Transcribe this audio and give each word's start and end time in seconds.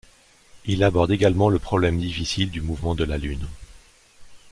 Il 0.65 0.83
aborde 0.83 1.11
également 1.11 1.47
le 1.51 1.59
problème 1.59 1.99
difficile 1.99 2.49
du 2.49 2.61
mouvement 2.61 2.95
de 2.95 3.03
la 3.03 3.19
Lune. 3.19 3.47